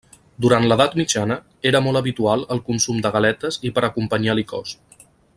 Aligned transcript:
Durant 0.43 0.63
l'edat 0.69 0.95
mitjana 0.99 1.35
era 1.71 1.81
molt 1.87 1.99
habitual 2.01 2.45
el 2.55 2.63
consum 2.71 3.03
de 3.07 3.11
galetes 3.19 3.59
i 3.69 3.73
per 3.75 3.85
acompanyar 3.89 4.37
licors. 4.41 4.73